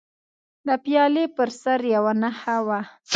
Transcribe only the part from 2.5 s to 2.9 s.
وه.